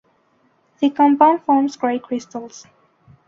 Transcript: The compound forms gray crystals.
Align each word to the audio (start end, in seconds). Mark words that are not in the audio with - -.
The 0.79 0.89
compound 0.89 1.43
forms 1.43 1.77
gray 1.77 1.99
crystals. 1.99 2.65